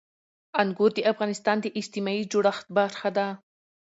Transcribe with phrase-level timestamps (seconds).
[0.61, 3.27] انګور د افغانستان د اجتماعي جوړښت برخه ده.